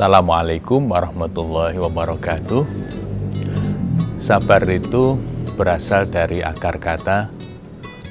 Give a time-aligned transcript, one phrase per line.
[0.00, 2.64] Assalamualaikum warahmatullahi wabarakatuh.
[4.16, 5.20] Sabar itu
[5.60, 7.28] berasal dari akar kata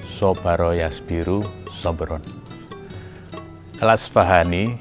[0.05, 1.41] sobaro yasbiru
[1.73, 2.21] sobron.
[3.81, 4.77] Al-Asfahani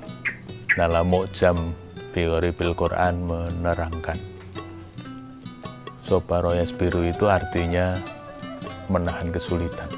[0.76, 1.72] dalam Mu'jam
[2.12, 4.20] Teori Bil Quran menerangkan
[6.04, 7.96] Sobaro yasbiru itu artinya
[8.92, 9.88] menahan kesulitan.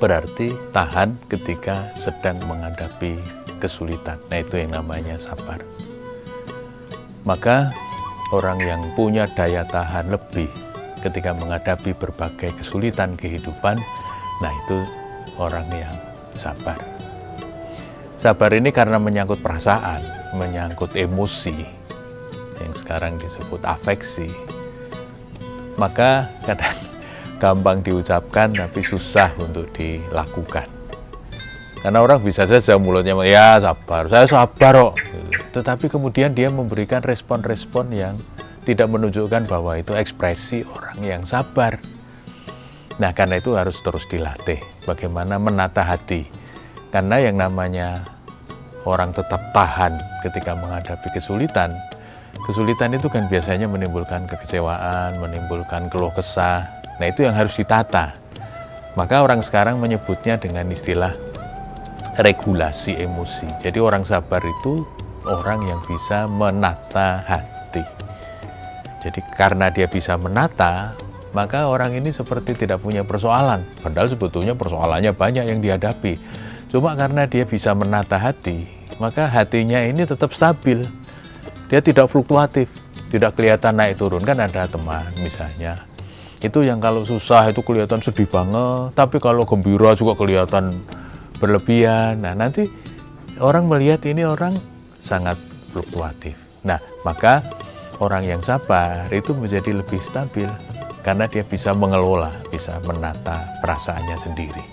[0.00, 4.18] Berarti tahan ketika sedang menghadapi kesulitan.
[4.26, 5.62] Nah itu yang namanya sabar.
[7.22, 7.70] Maka
[8.34, 10.50] orang yang punya daya tahan lebih
[11.02, 13.78] ketika menghadapi berbagai kesulitan kehidupan,
[14.42, 14.78] nah itu
[15.38, 15.94] orang yang
[16.34, 16.78] sabar.
[18.18, 19.98] Sabar ini karena menyangkut perasaan,
[20.38, 21.82] menyangkut emosi,
[22.62, 24.30] yang sekarang disebut afeksi.
[25.74, 26.78] Maka kadang
[27.42, 30.70] gampang diucapkan tapi susah untuk dilakukan.
[31.82, 34.94] Karena orang bisa saja mulutnya ya sabar, saya sabar kok.
[35.52, 38.16] Tetapi kemudian dia memberikan respon-respon yang
[38.64, 41.76] tidak menunjukkan bahwa itu ekspresi orang yang sabar.
[42.96, 46.28] Nah, karena itu harus terus dilatih bagaimana menata hati.
[46.92, 48.04] Karena yang namanya
[48.88, 51.76] orang tetap tahan ketika menghadapi kesulitan,
[52.48, 56.64] kesulitan itu kan biasanya menimbulkan kekecewaan, menimbulkan keluh kesah.
[56.96, 58.14] Nah, itu yang harus ditata.
[58.92, 61.16] Maka orang sekarang menyebutnya dengan istilah
[62.20, 63.48] regulasi emosi.
[63.64, 64.84] Jadi orang sabar itu
[65.26, 67.84] orang yang bisa menata hati.
[69.02, 70.94] Jadi karena dia bisa menata,
[71.34, 73.66] maka orang ini seperti tidak punya persoalan.
[73.82, 76.20] Padahal sebetulnya persoalannya banyak yang dihadapi.
[76.70, 78.64] Cuma karena dia bisa menata hati,
[78.96, 80.86] maka hatinya ini tetap stabil.
[81.68, 82.68] Dia tidak fluktuatif,
[83.12, 84.22] tidak kelihatan naik turun.
[84.24, 85.84] Kan ada teman misalnya,
[86.40, 90.80] itu yang kalau susah itu kelihatan sedih banget, tapi kalau gembira juga kelihatan
[91.42, 92.22] berlebihan.
[92.22, 92.70] Nah, nanti
[93.42, 94.56] orang melihat ini orang
[95.02, 95.34] sangat
[95.74, 96.38] fluktuatif.
[96.62, 97.42] Nah, maka
[97.98, 100.46] orang yang sabar itu menjadi lebih stabil
[101.02, 104.64] karena dia bisa mengelola, bisa menata perasaannya sendiri.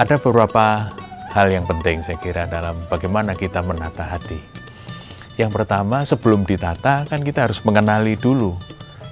[0.00, 0.88] Ada beberapa
[1.36, 4.40] hal yang penting saya kira dalam bagaimana kita menata hati.
[5.36, 8.56] Yang pertama, sebelum ditata kan kita harus mengenali dulu.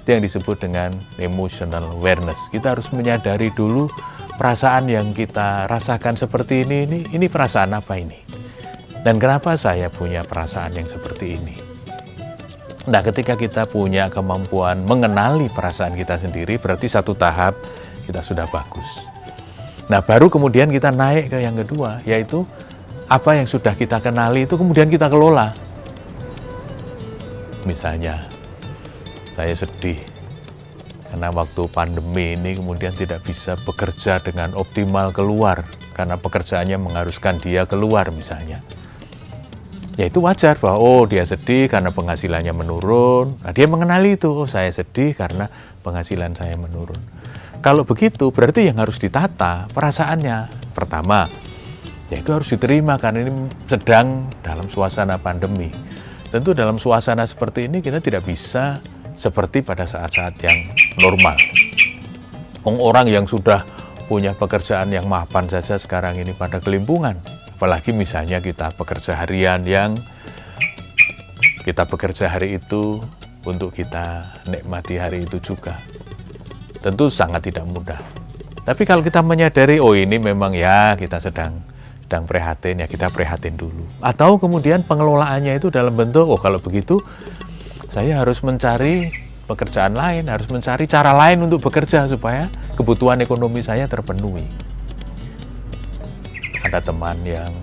[0.04, 2.40] Itu yang disebut dengan emotional awareness.
[2.48, 3.92] Kita harus menyadari dulu
[4.40, 8.23] perasaan yang kita rasakan seperti ini, ini, ini perasaan apa ini?
[9.04, 11.56] Dan kenapa saya punya perasaan yang seperti ini?
[12.88, 17.52] Nah, ketika kita punya kemampuan mengenali perasaan kita sendiri, berarti satu tahap
[18.08, 19.04] kita sudah bagus.
[19.92, 22.48] Nah, baru kemudian kita naik ke yang kedua, yaitu
[23.04, 25.52] apa yang sudah kita kenali itu kemudian kita kelola.
[27.68, 28.24] Misalnya,
[29.36, 30.00] saya sedih,
[31.12, 35.60] karena waktu pandemi ini kemudian tidak bisa bekerja dengan optimal keluar
[35.92, 38.64] karena pekerjaannya mengharuskan dia keluar misalnya.
[39.94, 43.38] Ya itu wajar bahwa oh dia sedih karena penghasilannya menurun.
[43.38, 45.46] Nah, dia mengenali itu, oh saya sedih karena
[45.86, 46.98] penghasilan saya menurun.
[47.62, 50.66] Kalau begitu berarti yang harus ditata perasaannya.
[50.74, 51.30] Pertama,
[52.10, 55.70] ya itu harus diterima karena ini sedang dalam suasana pandemi.
[56.34, 58.82] Tentu dalam suasana seperti ini kita tidak bisa
[59.14, 60.58] seperti pada saat-saat yang
[60.98, 61.38] normal.
[62.66, 63.62] Orang yang sudah
[64.10, 67.14] punya pekerjaan yang mapan saja sekarang ini pada kelimpungan.
[67.64, 69.96] Apalagi misalnya kita pekerja harian yang
[71.64, 73.00] kita bekerja hari itu
[73.48, 74.20] untuk kita
[74.52, 75.72] nikmati hari itu juga.
[76.84, 77.96] Tentu sangat tidak mudah.
[78.68, 81.64] Tapi kalau kita menyadari, oh ini memang ya kita sedang
[82.04, 83.88] sedang prihatin, ya kita prihatin dulu.
[84.04, 87.00] Atau kemudian pengelolaannya itu dalam bentuk, oh kalau begitu
[87.96, 89.08] saya harus mencari
[89.48, 92.44] pekerjaan lain, harus mencari cara lain untuk bekerja supaya
[92.76, 94.73] kebutuhan ekonomi saya terpenuhi.
[96.74, 97.54] Ada teman yang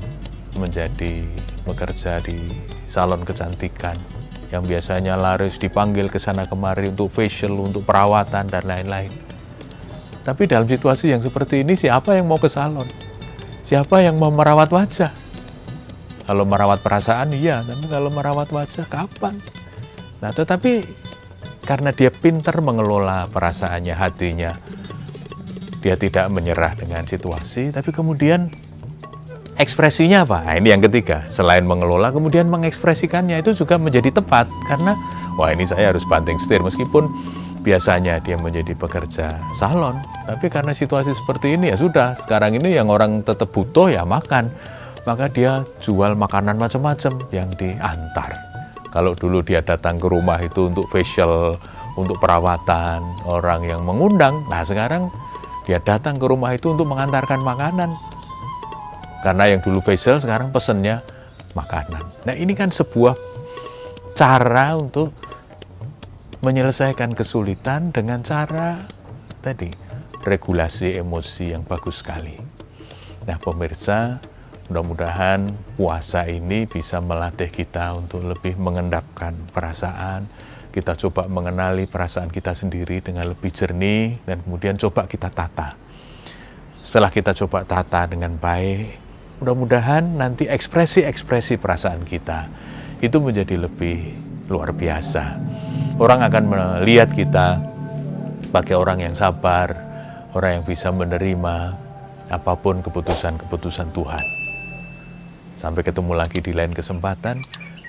[0.55, 1.27] menjadi
[1.67, 2.47] bekerja di
[2.87, 3.99] salon kecantikan
[4.55, 9.11] yang biasanya laris dipanggil ke sana kemari untuk facial, untuk perawatan dan lain-lain.
[10.23, 12.87] Tapi dalam situasi yang seperti ini siapa yang mau ke salon?
[13.67, 15.11] Siapa yang mau merawat wajah?
[16.23, 19.35] Kalau merawat perasaan iya, tapi kalau merawat wajah kapan?
[20.23, 20.87] Nah, tetapi
[21.67, 24.55] karena dia pintar mengelola perasaannya, hatinya,
[25.83, 28.70] dia tidak menyerah dengan situasi, tapi kemudian
[29.61, 30.41] ekspresinya apa?
[30.43, 34.97] Nah, ini yang ketiga, selain mengelola, kemudian mengekspresikannya itu juga menjadi tepat karena
[35.37, 37.07] wah ini saya harus banting setir meskipun
[37.61, 42.17] biasanya dia menjadi pekerja salon, tapi karena situasi seperti ini ya sudah.
[42.17, 44.49] Sekarang ini yang orang tetap butuh ya makan,
[45.05, 48.33] maka dia jual makanan macam-macam yang diantar.
[48.91, 51.55] Kalau dulu dia datang ke rumah itu untuk facial,
[51.95, 52.99] untuk perawatan,
[53.29, 54.43] orang yang mengundang.
[54.51, 55.07] Nah sekarang
[55.63, 57.95] dia datang ke rumah itu untuk mengantarkan makanan.
[59.21, 61.05] Karena yang dulu facial sekarang pesennya
[61.53, 62.25] makanan.
[62.25, 63.13] Nah ini kan sebuah
[64.17, 65.13] cara untuk
[66.41, 68.81] menyelesaikan kesulitan dengan cara
[69.45, 69.69] tadi
[70.25, 72.37] regulasi emosi yang bagus sekali.
[73.25, 74.17] Nah, pemirsa,
[74.69, 75.45] mudah-mudahan
[75.77, 80.25] puasa ini bisa melatih kita untuk lebih mengendapkan perasaan.
[80.71, 85.75] Kita coba mengenali perasaan kita sendiri dengan lebih jernih dan kemudian coba kita tata.
[86.81, 89.10] Setelah kita coba tata dengan baik,
[89.41, 92.47] mudah-mudahan nanti ekspresi-ekspresi perasaan kita
[93.01, 94.13] itu menjadi lebih
[94.47, 95.41] luar biasa
[95.97, 97.71] orang akan melihat kita
[98.51, 99.71] sebagai orang yang sabar,
[100.35, 101.71] orang yang bisa menerima
[102.27, 104.25] apa pun keputusan-keputusan Tuhan.
[105.55, 107.39] Sampai ketemu lagi di lain kesempatan.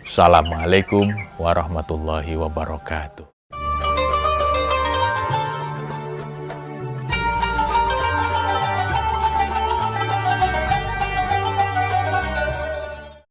[0.07, 1.11] Assalamualaikum
[1.43, 3.32] warahmatullahi wabarakatuh.